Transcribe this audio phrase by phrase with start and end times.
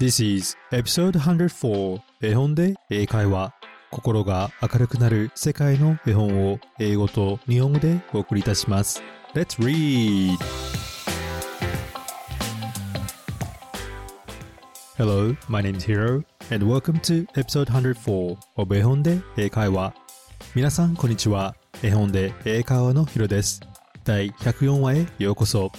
[0.00, 3.52] This is episode 104絵本で英会話
[3.90, 9.02] 心が明るくなる世界の絵本を英語と日本語でお送りいたします。
[9.34, 10.38] Let's read!
[14.96, 19.92] Hello, my name is Hiro and welcome to episode 104 of 絵本で英会話。
[20.54, 21.54] 皆さんこんにちは。
[21.82, 23.60] 絵本で英会話のヒロです。
[24.04, 25.70] 第104話へようこそ。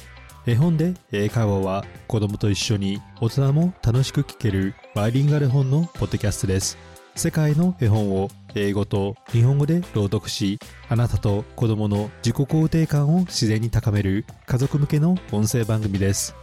[0.48, 6.80] 絵本で英会話は子供と一緒に大人も楽しく聞けるバイリンガル本のポッドキャストです。
[7.16, 10.58] 世界の絵本を英語と日本語で朗読し
[10.90, 16.34] あなたと子供の自己肯定感を自然に高める家族向けの音声番組です。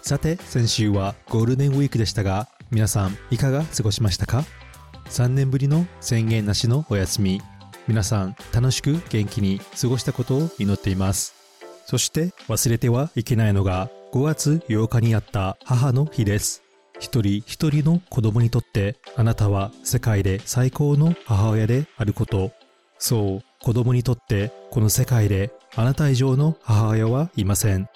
[0.00, 4.44] さて先週はゴールデンウィークでしたが皆さんいかが過ごしましたか
[5.10, 7.42] ？3年ぶりの宣言なしのお休み。
[7.86, 11.41] 皆さん楽しく元気に過ごしたことを祈っています。
[11.92, 16.62] そして忘れてはいけないのが5月8日にあった母の日です。
[16.98, 22.52] 一人一人の子供にとってあなたは世界で最高の母親であること。
[22.98, 27.90] そう子供にとってこの世界であなた以上の母親はいません。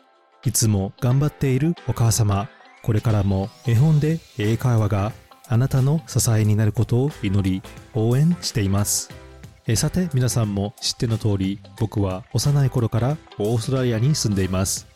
[0.44, 2.50] いつも頑張っているお母様。
[2.82, 5.12] これからも絵本で英会話が
[5.48, 7.62] あなたの支えになることを祈り
[7.94, 9.25] 応援しています。
[9.68, 14.86] えさて皆さんも知っての通り僕は幼い頃からオーストラリアに住んでいます。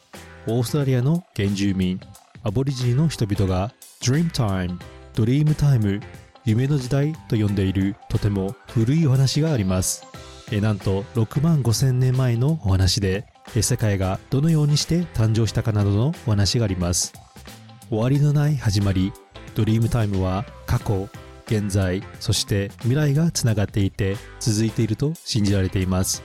[0.47, 1.99] オーストラリアの原住民
[2.45, 4.79] アボリジニの人々が Dream Time
[5.15, 6.01] ドリームタイム
[6.45, 10.07] 夢の時代と呼んでいるとても古いお話があります。
[10.53, 13.27] えなんと6万5千年前のお話で
[13.61, 17.13] 世界がどのようにして誕生したかなどのお話があります。
[17.89, 19.13] 終わりのない始まり
[19.57, 21.09] ドリームタイムは過去
[21.51, 26.23] 現在そして未来がつながっていて続いていると信じられています。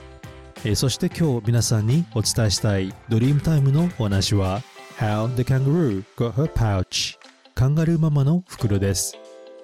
[0.64, 4.62] えそして今日皆さんにお伝えしたいドリームタイムのお話は
[4.98, 7.16] How the kangaroo got her pouch
[7.56, 9.16] カンガルーママの袋です。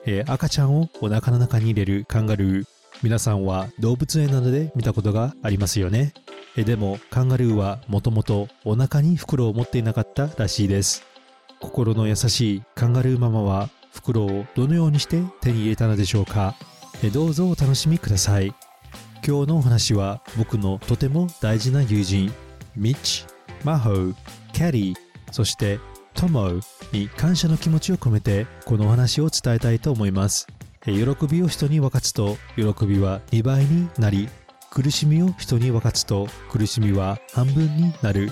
[0.05, 2.67] え赤ちゃんをお腹の中に入れるカンガルー。
[3.05, 6.13] 皆さんは動物園などで見たことがありますよね。
[6.57, 11.05] えでもカンガルーはもともとお腹に袋を持っていなかったらしいです。
[11.61, 16.55] 心の優しいカンガルーママは袋をどのようにして手に入れたのでしょうか？
[17.13, 18.55] どうぞお楽しみください。
[19.27, 22.33] 今日のお話は僕のとても大事な友人
[22.75, 23.25] ミッチ、
[23.65, 24.15] マホー、
[24.53, 24.97] キャリー
[25.31, 25.79] そして
[26.15, 26.51] トモ
[26.93, 30.47] に感謝の気持ちを込めてこのお話を伝えたいと思います。
[30.85, 30.93] 喜
[31.31, 34.29] びを人に分かつと喜びは2倍になり
[34.71, 38.31] 苦しみを人に分かつと苦しみは半分になる。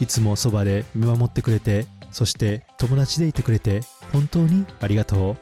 [0.00, 3.80] いつもそばで見守ってくれてそして友達でいてくれて
[4.12, 5.36] 本当にありがとう。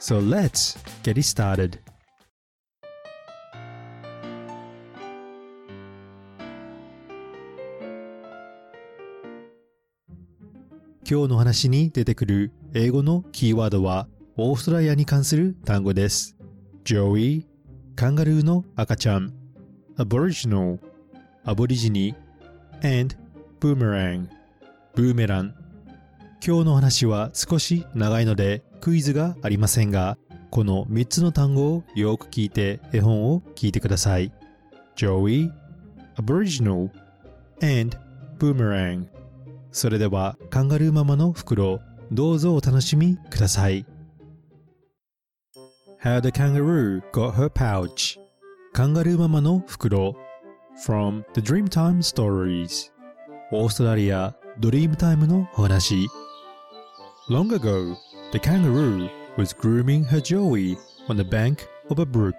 [0.00, 1.78] So let's get it started.
[11.10, 16.36] 今日の話に出てくる英語のキーワードはオーストラリアに関する単語です。
[16.84, 17.46] ジョイ、
[17.96, 19.32] カンガルーの赤ちゃん、
[19.96, 20.78] アボリジノ、
[21.44, 22.14] アボリジニ、
[22.84, 23.16] and
[23.58, 24.28] ブーメラン、
[24.94, 25.67] ブーメラン。
[26.44, 30.16] 今日の話は少し長いのでクイズがありませんが、
[30.50, 34.32] この3つの単語をよく聞いて絵本を聞いてください。
[34.96, 35.50] Joey,
[36.16, 36.90] Aboriginal,
[37.62, 37.96] and
[38.38, 39.06] Boomerang.
[39.72, 43.84] それではカンガルーママの袋どうぞお楽しみください。
[46.02, 48.18] How the kangaroo got her pouch.
[48.72, 50.16] カンガルーママの袋。
[50.86, 52.92] From the Dreamtime Stories.
[53.50, 56.06] オーストラリアドリームタイムのお話。
[57.30, 57.94] Long ago,
[58.32, 60.78] the kangaroo was grooming her joey
[61.10, 62.34] on the bank of a brook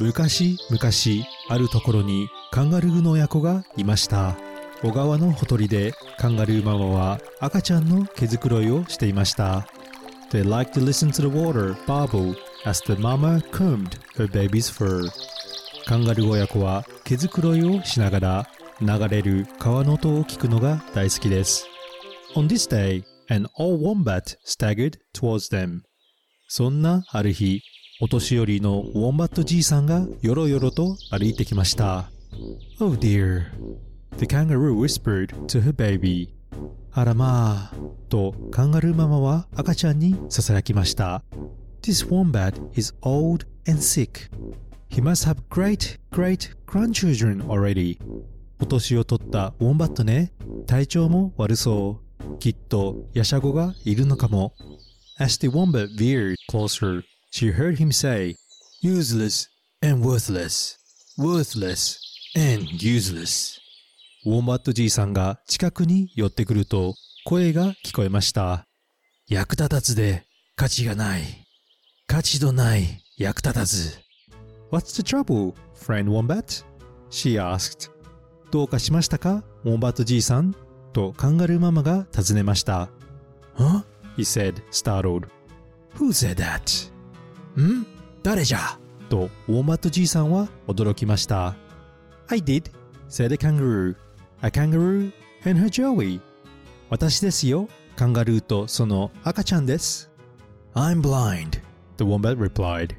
[0.00, 4.36] 昔々あるところにカンガルーの親子がいました
[4.82, 9.68] 小川のほとりでカンガルーママは赤ちゃんの毛づくろいをしていました
[10.32, 12.34] They liked to listen to the water bubble
[12.64, 15.08] as the mama combed her baby's fur
[15.84, 18.46] カンガルー親子は毛づくろいをしながら
[18.80, 21.68] 流れる川の音を聞くのが大好きです
[22.34, 25.80] On this day, and old wombat staggered towards them
[26.48, 27.62] そんなある日
[28.00, 32.10] お年寄りのウォンバットじいさんがよろよろと歩いてきました
[32.78, 33.44] Oh dear
[34.18, 36.34] The kangaroo whispered to her baby
[36.92, 37.74] あらまあ
[38.10, 41.22] とカンガルーママは赤ちゃんにささやきました
[41.80, 44.30] This wombat is old and sick
[44.90, 47.98] He must have great great grandchildren already
[48.60, 50.32] お年を取ったウォンバットね
[50.66, 54.54] 体調も悪そうきっとヤシャゴがいるのかも
[55.18, 57.02] As the wombat veered closer
[57.32, 58.34] she heard him say
[58.82, 59.48] useless
[59.82, 60.76] and worthless
[61.18, 61.98] worthless
[62.36, 63.62] and useless
[64.24, 68.66] ウォンバットじいさんが近くに寄ってくると声が聞こえました。
[69.28, 71.22] 役立たずで価値がない。
[72.06, 73.98] 価値のない役立たず。
[74.70, 76.64] What's the trouble, friend Wombat?
[77.10, 77.90] She asked.
[78.52, 80.54] どうかしましたか、ウォンバットじいさん
[80.93, 82.89] とカンガルーママが尋ねました。
[83.55, 83.83] Huh?
[84.17, 85.27] He said, startled.
[85.95, 86.91] Who said that?
[87.59, 87.85] ん
[88.23, 88.79] 誰じゃ
[89.09, 91.55] とウォンバットじいさんは驚きました。
[92.29, 92.71] I did,
[93.09, 93.95] said a kangaroo.
[94.41, 95.11] A kangaroo
[95.45, 96.19] and her joey.
[96.89, 97.67] 私ですよ。
[97.95, 100.11] カンガルーとその赤ちゃんです。
[100.75, 101.61] I'm blind,
[101.97, 102.95] the wombat replied.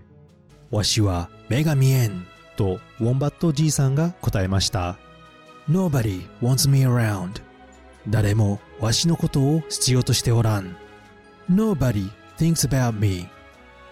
[0.70, 4.98] わしは目が見えんとウォンバットじいさんが答えました。
[5.70, 7.40] Nobody wants me around.
[8.07, 10.75] 誰もわしのことを必要としておらん。
[11.49, 13.27] Nobody thinks about me.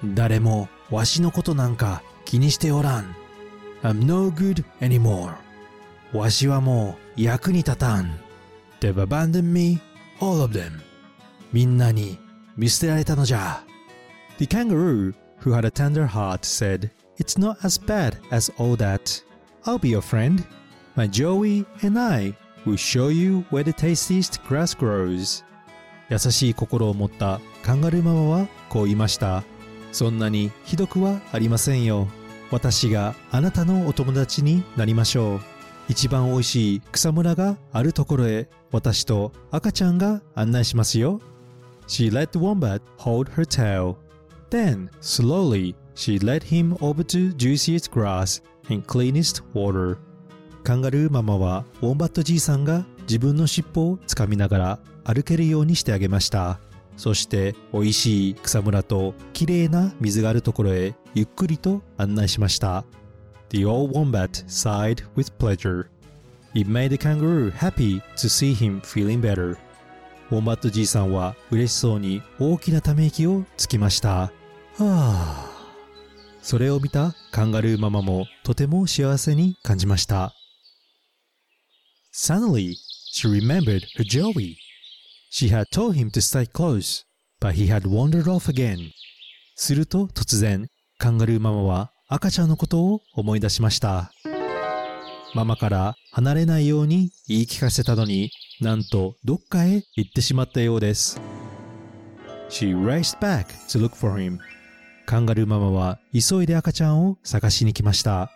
[0.04, 3.16] 誰もわしのことなんか気にしておらん。
[3.84, 5.34] I'm no good anymore.
[6.14, 8.20] わしはもう役に立たん。
[8.80, 9.80] They've abandoned me,
[10.20, 10.82] all of them.
[11.54, 12.20] みんなに
[12.58, 13.64] 見捨てられたのじゃ。
[14.40, 19.24] The kangaroo, who had a tender heart, said, It's not as bad as all that.
[19.66, 20.44] I'll be your friend.
[20.96, 22.34] My Joey and I
[22.66, 25.44] will show you where the tastiest grass grows.
[26.10, 29.44] 優しい心を持ったカンガルーママはこう言いました。
[29.92, 32.08] そんなにひどくはありませんよ。
[32.52, 35.40] 私があなたのお友達になりましょう。
[35.88, 41.22] 一番美味しい草むらがあるところへ私と赤ちゃんが案内しますよ。
[41.88, 43.96] She let the wombat hold her tail.
[44.50, 49.98] Then, slowly, she led him over to juiciest grass and cleanest water.
[50.64, 56.60] カンガルーママはウォンバットじいさんが自分の尻尾をつかみながら歩けるようにしてあげました。
[56.98, 62.86] そして美味しい草むらときれいな水があるところへゆっくりと案内しました。
[63.50, 65.88] The old wombat sighed with pleasure.
[66.54, 69.58] It made the kangaroo happy to see him feeling better.
[70.30, 74.10] ウォンバットじいさんは嬉しそうに大きなため息をつきました。
[74.10, 74.32] は
[74.80, 75.52] あ。
[76.42, 80.34] それを見たカンガルーママもとても幸せに感じました。
[82.14, 82.76] Suddenly,
[83.14, 84.58] she remembered her Joey.
[85.30, 87.06] She had told him to stay close,
[87.40, 88.92] but he had wandered off again.
[89.56, 90.68] すると突然、
[90.98, 94.12] カンガルーママは赤ちゃんのことを思い出しました。
[95.34, 101.22] ママから離れないように言い聞かせたのに、なんとどっかへ行ってしまったようです。
[102.50, 104.38] She raced back to look for him.
[105.06, 108.30] カンガルーママは急いで赤ちゃんを探しに来ました。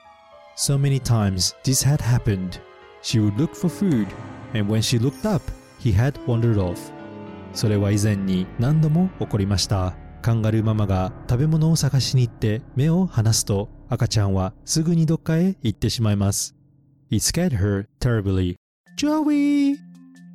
[0.57, 2.61] So many times this had happened.
[3.05, 4.07] She would look for food,
[4.55, 5.43] and when she looked up,
[5.77, 6.91] he had wandered off.
[7.53, 9.95] それは以前に何度も起こりました。
[10.23, 16.55] カンガルーママが食べ物を探しに行って目を離すと赤ちゃんはすぐにどっかへ行ってしまいます。
[17.11, 18.55] It scared her terribly.
[18.97, 19.75] Joey!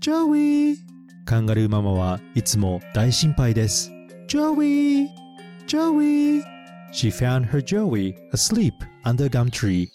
[0.01, 0.77] Joey!
[1.25, 3.91] カンガルーママはいつも大心配です。
[4.29, 5.09] Joey!
[5.67, 6.45] Joey!
[6.93, 8.75] She found her Joey asleep
[9.05, 9.89] under a gum tree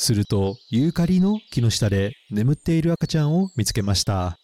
[0.00, 4.38] すると、ユーカリの木の下で眠っている赤ちゃんを見つけました。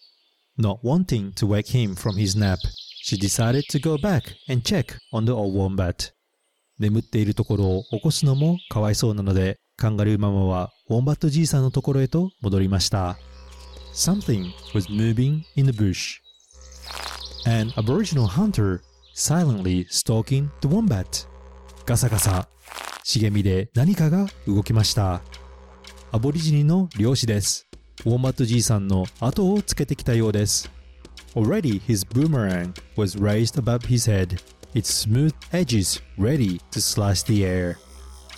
[0.59, 2.57] Not wanting to wake him from his nap,
[3.05, 6.11] she decided to go back and check on the old wombat.
[6.77, 13.17] 眠っているところを起こすのもかわいそうなので、カンガルーママはウォンバットじいさんのところへと戻りました。
[13.93, 16.19] Something was moving in the bush.
[17.45, 18.81] An aboriginal hunter
[19.15, 21.27] silently stalking the wombat.
[21.85, 22.49] ガサガサ、
[23.05, 25.21] 茂みで何かが動きました。
[26.15, 27.67] アボリジニの漁師です。
[28.05, 30.71] ウォンバットじいさんの後をつけてきたようです。
[31.35, 34.39] Already his boomerang was raised above his head,
[34.73, 37.75] its smooth edges ready to slash the air.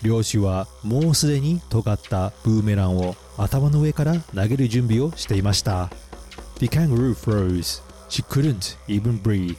[0.01, 5.91] 漁師はもうすでに尖ったブーメランを頭の上から投げる準備をしていました。
[6.57, 7.83] The kangaroo froze.
[8.09, 9.55] She couldn't even breathe.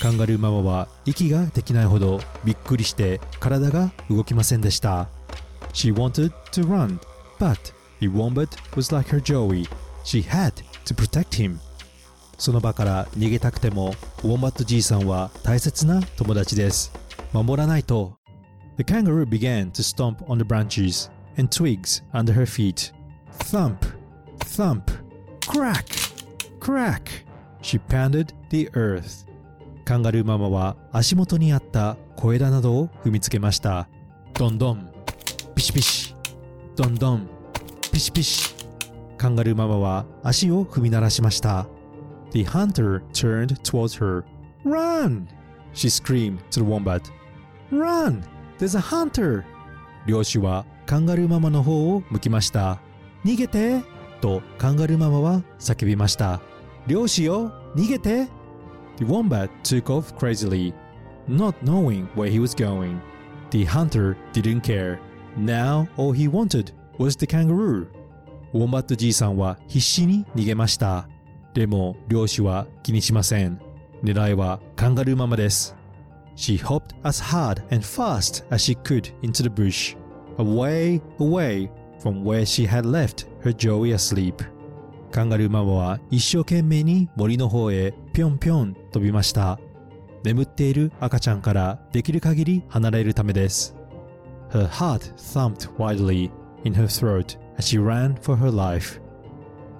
[0.00, 5.08] カンガルーママは息ができないほどびっくりして体が動きませんでした。
[5.72, 7.00] She wanted to run,
[7.44, 9.68] But the wombat was like her Joey.
[10.02, 10.54] She had
[10.86, 11.58] to protect him.
[12.38, 16.90] その場から逃げたくても、ウォンバットじいさんは大切な友達です。
[17.34, 18.16] 守らないと。
[18.78, 22.94] The kangaroo began to stomp on the branches and twigs under her feet.
[23.40, 23.76] Thump,
[24.38, 24.84] thump,
[25.46, 25.84] crack,
[26.60, 27.26] crack.
[27.60, 29.26] She pounded the earth.
[29.84, 33.86] カンガルーママは足元にあった小枝などを踏みつけました。
[34.32, 34.90] どんどん、
[35.54, 36.14] ピシピシ。
[36.76, 37.33] どんどん、
[37.94, 38.52] ピシピシ。
[39.16, 41.68] カンガルーママは足を踏み鳴らしました。
[42.32, 44.24] The hunter turned towards her.
[44.64, 45.28] Run!
[45.74, 47.02] She screamed to the wombat.
[47.70, 48.24] Run!
[48.58, 49.44] There's a hunter!
[50.08, 52.80] 漁師はカンガルーママの方を向きました。
[53.24, 53.80] 逃げて
[54.20, 56.40] とカンガルーママは叫びました。
[56.88, 58.26] 漁師よ逃げて
[58.96, 60.74] The wombat took off crazily.
[61.28, 63.00] not knowing where he was going.
[63.52, 64.98] The hunter didn't care.
[65.36, 67.88] Now all he wanted was the kangaroo.
[68.52, 71.08] ウォンバットじいさんは必死に逃げました。
[71.54, 73.60] でも漁師は気にしません。
[74.02, 75.76] 狙いはカンガルーママです。
[76.36, 79.96] She hopped as hard and fast as she could into the bush,
[80.38, 81.70] away, away
[82.00, 84.44] from where she had left her Joey asleep.
[85.10, 89.58] カンガルーママは一生懸命に森の方へぴょんぴょん飛びました。
[90.24, 93.76] 眠っている赤ちゃんからできる限り離れるためです。
[94.50, 96.30] Her heart thumped wildly
[96.64, 99.00] in her throat as she ran for her life.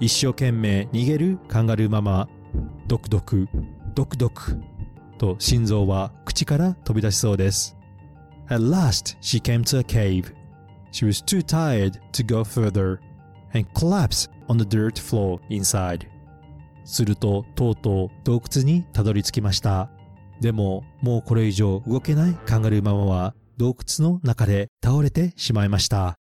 [0.01, 2.29] 一生懸命逃げるカンガルーママ。
[2.87, 3.49] ドクドク、
[3.95, 4.61] ドクドク。
[5.19, 7.77] と心臓は口から飛び出しそうです。
[8.49, 10.35] At last she came to a cave.
[10.93, 12.99] She was too tired to go further
[13.55, 16.07] and collapsed on the dirt floor inside.
[16.85, 19.89] するととうとう洞窟にたどり着きました。
[20.41, 26.17] でももうこれ以上動けないカンガルーママは洞窟の中で倒れてしまいました。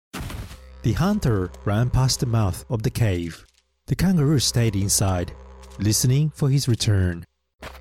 [0.81, 3.45] The hunter ran past the mouth of the cave.
[3.87, 5.33] The kangaroo stayed inside,
[5.77, 7.25] listening for his return.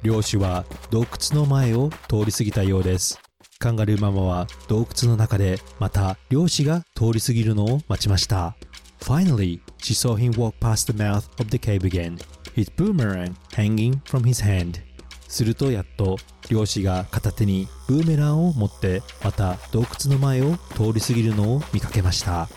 [0.03, 3.21] 漁師は洞窟の前を通り過ぎたようです。
[3.61, 8.57] カンガルーママは洞窟の中でまた漁師が通り過ぎるのを待ちました。
[9.01, 12.19] Finally, she saw him walk past the mouth of the cave again,
[12.57, 14.81] his boomerang hanging from his hand.
[15.29, 16.17] するとやっと
[16.51, 22.49] 漁師が片手にブーメランを持ってまた洞窟の前を通り過ぎるのを見かけました。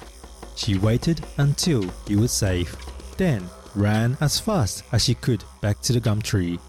[0.62, 2.78] She waited until he was safe,
[3.18, 6.60] then ran as fast as she could back to the gum tree.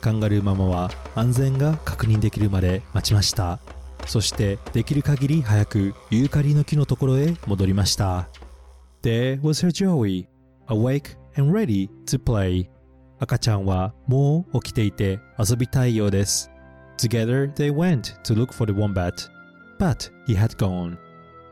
[0.00, 3.60] カンガルーママは安全が確認できるまで待ちました。
[4.06, 8.28] そしてできる限り早くユーカリの木のところへ戻りました。
[9.02, 10.26] There was her Joey,
[10.66, 12.68] awake and ready to play.
[13.20, 16.50] 赤ちゃんはもう起きていて遊びたいようです。
[16.96, 19.30] Together they went to look for the wombat,
[19.78, 20.98] but he had gone.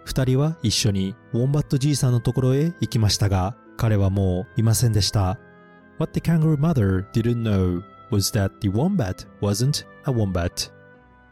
[0.06, 5.36] 二人は一緒にウォンバットじいさんのところへ行きましたが、彼はもういませんでした。
[5.98, 7.82] What the kangaroo mother didn't know
[8.12, 10.70] was that the wombat wasn't a wombat.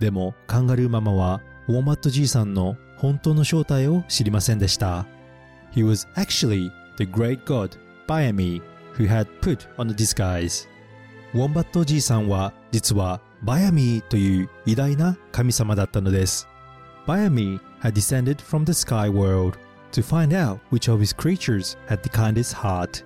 [0.01, 5.07] でもカンガルーママはウォンバットじいさんの本当の正体を知りませんでした。
[5.73, 7.79] He was actually the great god
[8.09, 8.61] Bayami
[8.97, 10.69] who had put on the disguise.
[11.33, 16.49] ウォンバットじいさんは実はバヤミーという偉大な神様だったのです。
[17.07, 19.59] Bayami had descended from the sky world
[19.93, 23.05] to find out which of his creatures had the kindest heart.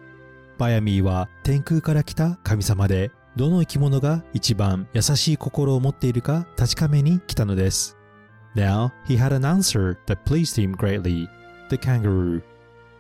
[0.56, 7.96] バヤミーは天空から来た神様でどの生き物が一番優しい心を持っているか確かめに来たのです。
[8.56, 11.28] Now he had an answer that pleased him greatly,
[11.68, 12.42] the kangaroo.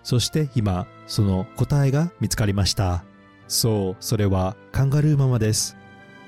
[0.02, 3.04] そして今、その答えが見つかりました。
[3.48, 5.76] そう、それはカンガルーママです。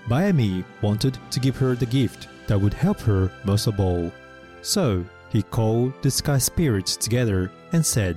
[0.09, 4.11] Bayami wanted to give her the gift that would help her most of all.
[4.63, 8.17] So he called the sky spirits together and said,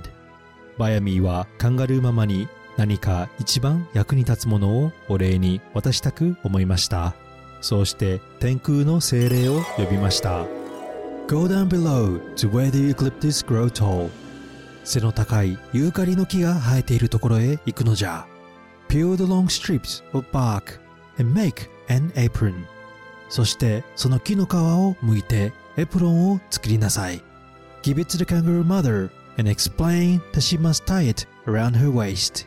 [0.78, 7.14] バヤミーはカンガルーママに何か一番役に立つものをお礼に渡したく思いました。
[7.60, 10.44] そうして天空の精霊を呼びました。
[11.26, 14.10] Go down below to where the eucalyptus grow tall.
[14.82, 18.26] 背の高いユーカリの木が生えているところへ行くのじゃ。
[18.88, 20.78] Peel the long strips of bark
[21.18, 22.54] and make an apron.
[23.28, 27.22] そしてその木の皮を剥いてエプロンを作りなさい。
[27.82, 32.46] Give it to the kangaroo mother and explain that she must tie it around her waist.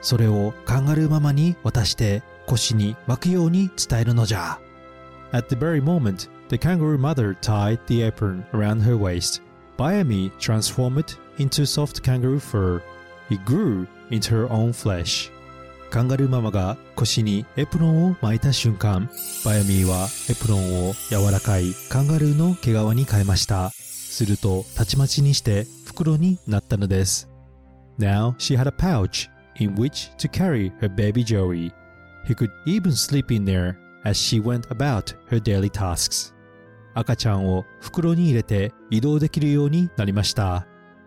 [0.00, 4.58] それをカンガルーママに渡して腰に巻くように伝えるのじゃ。
[5.32, 9.42] At the very moment, the kangaroo mother tied the apron around her waist.
[9.76, 12.82] Bayami transformed it into soft kangaroo fur.
[13.30, 15.30] It grew into her own flesh.
[15.94, 19.08] カンガルーママが腰にエプロンを巻いた瞬間、
[19.44, 23.70] バヤミーはエプロンを柔らかいカンガルーの毛皮に変えました。
[23.70, 27.30] すると、たちまちにして袋になったのです。
[27.96, 31.70] Now she had a pouch in which to carry her baby Joey.
[32.26, 36.34] He could even sleep in there as she went about her daily tasks.
[36.94, 40.66] 赤ちゃんを袋に入れて移動できるようになりました。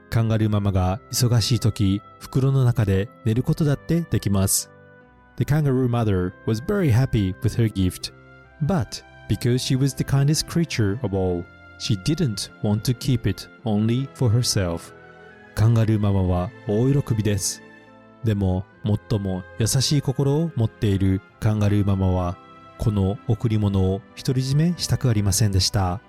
[0.10, 4.72] カンガルーママが忙しい時、袋の中で寝ることだってできます。
[5.37, 8.13] The kangaroo mother was very happy with her gift,
[8.63, 11.45] but because she was the kindest creature of all,
[11.79, 14.93] she didn't want to keep it only for herself.
[15.55, 17.63] カンガルーママは大喜びです。
[18.25, 22.37] でも、最も優しい心を持っているカンガルーママは、
[22.79, 26.01] この贈り物を独り占めしたくありませんでした。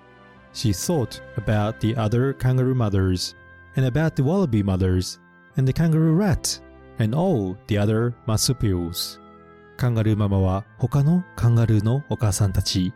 [0.52, 3.36] She thought about the other kangaroo mothers,
[3.76, 5.20] and about the wallaby mothers,
[5.56, 6.62] and the kangaroo rat,
[6.99, 9.19] And all the other marsupials.
[9.77, 12.93] カンガルーママは他のカンガルーのお母さんたち、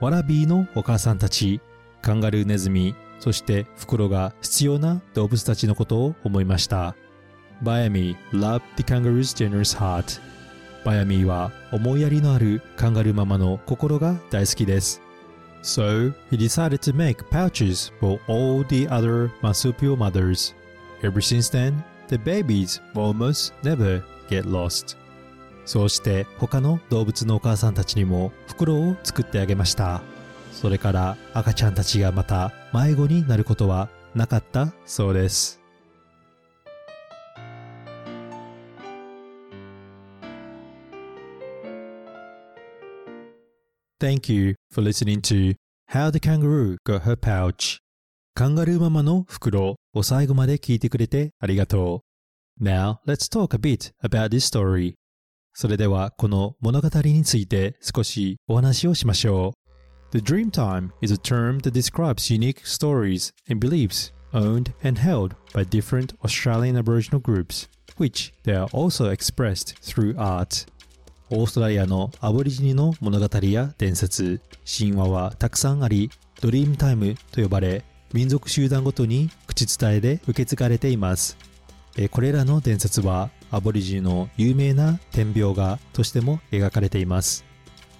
[0.00, 1.60] ワラビーのお母さんたち、
[2.02, 6.94] カンガルーネズミ、そしてフクロが必要な動物たちのことを思いました。
[7.62, 10.20] バヤミ loved the kangaroo's generous heart.
[10.84, 15.00] バヤミーは思いやりのあるカンガルーママの心が大好きです。
[15.62, 20.54] So he decided to make pouches for all the other marsupial mothers.
[21.02, 24.96] Ever since then, the babies almost never get lost.
[25.64, 30.00] そうして他の動物のお母さんたちにも袋を作ってあげました。
[30.52, 35.60] それから赤ちゃんたちがまた迷子になることはなかったそうです。
[43.98, 45.56] Thank you for listening to
[45.90, 47.78] How the Kangaroo Got Her Pouch
[48.36, 52.02] カンガルーママの袋を最後まで聞いてくれてありがと
[52.60, 52.62] う。
[52.62, 54.92] Now let's talk a bit about this story.
[55.54, 59.54] それではこの物語について少しお話をしましょ
[60.12, 60.18] う。
[60.18, 66.14] The Dreamtime is a term that describes unique stories and beliefs owned and held by different
[66.22, 70.68] Australian Aboriginal groups, which they are also expressed through art.
[71.30, 76.10] オーストラリアのアボリジニの物語や伝説、神話はたくさんあり、
[76.42, 77.82] ドリームタイムと呼ばれ、
[78.12, 81.36] 民族集団ごとに口伝えで受け継がれています。
[82.10, 87.44] これらの伝説はアボリジニの有名な天描画としても描かれています。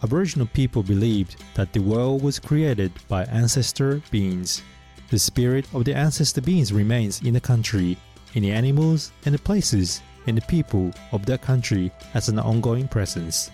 [0.02, 4.62] Aboriginal people believed that the world was created by ancestor beings.
[5.10, 7.96] The spirit of the ancestor beings remains in the country,
[8.34, 12.86] in the animals and the places and the people of that country as an ongoing
[12.88, 13.50] presence.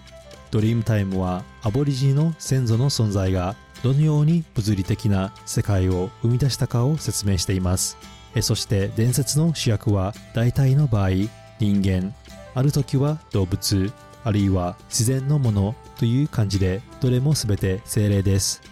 [0.50, 7.96] ドリームタイムはアボリジニの先祖の存在がどのように物理的な世界を生み出したかを説明しています。
[8.40, 11.10] そして伝説の主役は大体の場合
[11.58, 12.14] 人間、
[12.54, 13.92] ある時は動物、
[14.24, 18.62] あるいは自然のものという感じでどれも全て精霊です。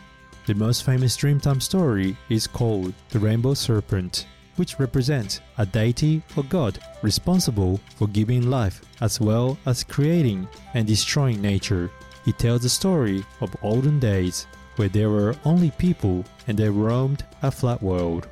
[0.47, 4.27] The most famous Dreamtime story is called The Rainbow Serpent
[4.61, 10.87] which represents a deity or god responsible for giving life as well as creating and
[10.87, 11.91] destroying nature.
[12.27, 14.47] He tells the story of olden days
[14.77, 18.29] where there were only people and they roamed a flat world.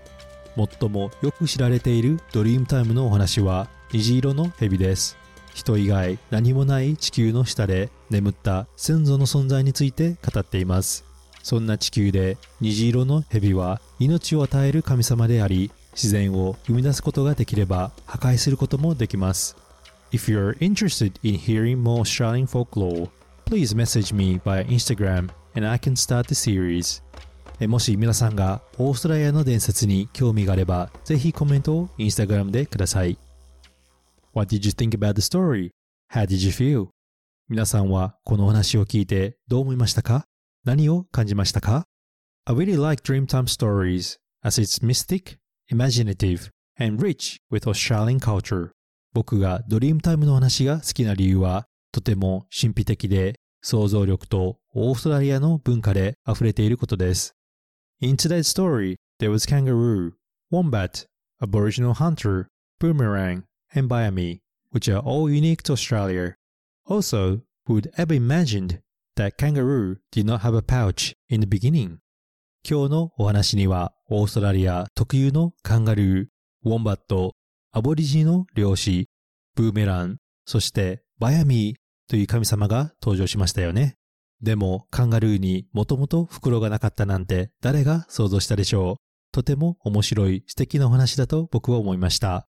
[0.56, 5.16] 最もよく知られているドリームタイムのお話は虹色の蛇です。
[5.54, 11.04] 人以外何もない地球の下で眠った先祖の存在について語っています。
[11.42, 19.56] そんな地球で虹色の蛇は命を与える神様であり自然を生み出すことができれば破壊することもできます。
[20.12, 23.08] If you're interested in hearing more Australian folklore,
[23.44, 27.02] please message me by Instagram and I can start the series.
[27.66, 33.18] もし皆さんがオーストラリアの伝説に興味があれば、ぜひコメントを Instagram でください。
[34.32, 35.70] What did you think about the story?
[36.12, 36.90] How did you feel?
[37.48, 40.26] 皆さんはこのお話を聞いてどう思いましたか
[40.64, 41.84] 何を感じましたか
[42.44, 45.38] I really like Dreamtime stories as it's mystic
[45.72, 48.72] imaginative and rich with Australian culture
[49.14, 57.34] 僕がドリームタイムの話が好きな理由はとても神秘的で想像力とオーストラリアの文化で溢れていることです。
[58.00, 60.12] In today's story, there was kangaroo,
[60.52, 61.06] wombat,
[61.40, 62.46] aboriginal hunter,
[62.80, 63.42] boomerang,
[63.74, 64.40] and biami,
[64.72, 66.34] which are all unique to Australia.
[66.86, 68.80] Also, who would ever imagined
[69.16, 71.98] that kangaroo did not have a pouch in the beginning?
[72.68, 76.26] 今日のお話にはオーストラリア特有のカンガルー、
[76.64, 77.34] ウォンバット、
[77.72, 79.08] アボリジの漁師、
[79.54, 81.76] ブーメラン、そしてバヤミ
[82.08, 83.96] という神様が登場しましたよね。
[84.40, 88.96] でもカンガルーにもともと袋がなかったなんて誰が想像したでしょう
[89.32, 92.46] とても面白い素敵なお話だと僕は思いました。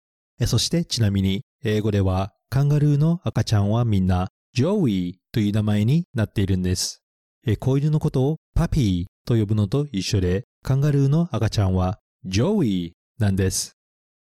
[0.46, 7.02] そしてちなみに英語ではカンガルーの赤ちゃんはみんなジョーイという名前になっているんです。
[7.60, 13.74] 子犬のことをパピーと呼ぶのと一緒で、カンガルーの赤ちゃんはジョーイなんです。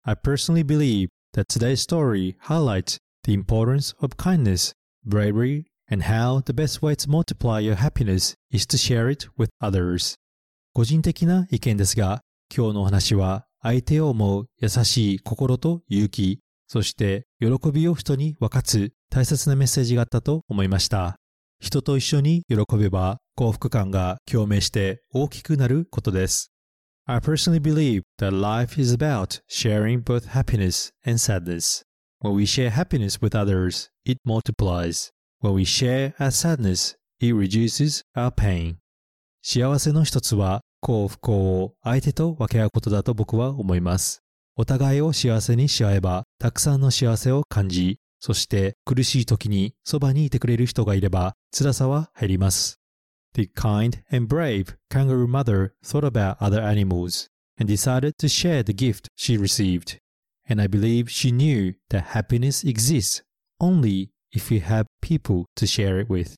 [0.02, 4.72] I personally believe that today's story highlights the importance of kindness,
[5.06, 9.48] bravery, and how the best way to multiply your happiness is to share it with
[9.60, 10.16] others.
[10.74, 12.20] 個人的な意見ですが、
[12.54, 21.16] 今日のお話は相手を思う優しい心と勇気、そして喜びを人に分かつ大切なメッセージがあったと思いました。
[21.60, 26.52] 人と一緒に喜べば幸福感が共鳴して大きくなることです。
[27.06, 31.85] I personally believe that life is about sharing both happiness and sadness.
[32.22, 35.10] When we share happiness with others, it multiplies.
[35.40, 38.76] When we share our sadness, it reduces our pain.
[39.42, 44.22] 幸せの一つは幸不幸を相手と分け合うことだと僕は思います。
[44.56, 52.80] お互いを幸せにし合えば、たくさんの幸せを感じ、そして苦しい時にそばにいてくれる人がいれば辛さは減ります。
[53.36, 59.08] the kind and brave kangaroo mother thought about other animals and decided to share the gift
[59.14, 60.00] she received.
[60.48, 63.22] And I believe she knew that happiness exists
[63.60, 66.34] only if you have people to share it with.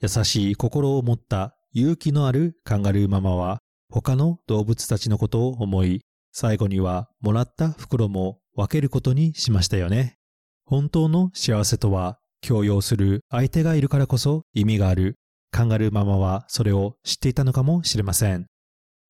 [0.00, 3.58] 優しい心を持った勇気のあるカンガルーママは
[3.90, 6.00] 他の動物たちのことを思い、
[6.32, 10.16] 最後にはもらった袋も分けることにしましたよね。
[10.64, 15.16] 本当の幸せとは強要する相手がいるからこそ意味がある。
[15.50, 18.46] カンガルーママはそれを知っていたのかもしれません。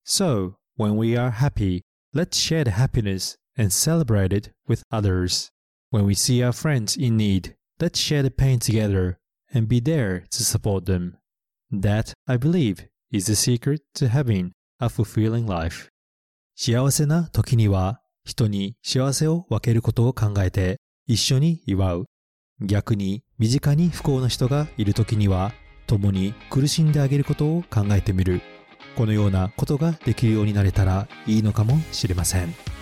[0.05, 1.81] So, when we are happy,
[2.13, 5.49] let's share the happiness and celebrate it with others.
[5.91, 9.17] When we see our friends in need, let's share the pain together
[9.53, 11.17] and be there to support them.
[11.71, 15.89] That, I believe, is the secret to having a fulfilling life.
[16.55, 22.05] 幸せな時には人に幸せを分けることを考えて一緒に祝う。
[22.61, 25.51] 逆に身近に不幸な人がいる時には
[25.87, 28.41] 共に苦しんであげることを考えてみる。
[28.95, 32.74] このようなことができるようになれたらいいのかもしれません。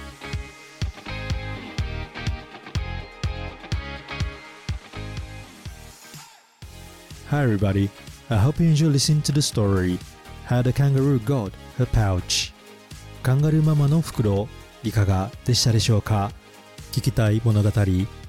[7.34, 7.90] Hi everybody,
[8.30, 9.98] I hope you enjoy listening to the story.
[10.46, 12.54] How the Kangaroo Got Her Pouch.
[13.24, 14.48] カンガルーママの袋
[14.84, 16.32] いかがでしたでしょうか？
[16.92, 17.72] 聞きたい物語、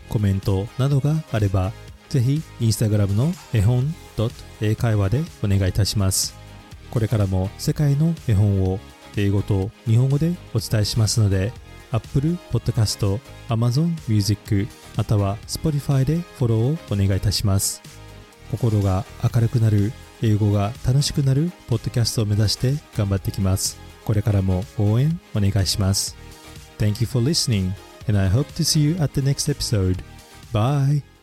[0.09, 1.73] コメントなどがあれば
[2.09, 3.95] ぜひインスタグラムの絵本
[4.63, 6.35] 英会話でお願いいたします。
[6.91, 8.81] これからも世界の絵本を
[9.19, 11.53] 英語と日本語でお伝えしますので
[11.93, 17.83] Apple Podcast、Amazon Music または Spotify でフォローをお願いいたします。
[18.57, 26.17] 心が明るくなる英語が楽しくなるポッドキャストを目指して頑張っていきますこれからも応援お願いします
[26.79, 27.73] Thank you for listening
[28.09, 30.03] and I hope to see you at the next episode.
[30.53, 31.14] Bye!